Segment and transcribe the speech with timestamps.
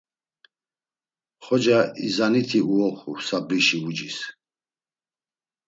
[1.43, 4.17] Xoca izaniti uoxu Sabrişi ucis?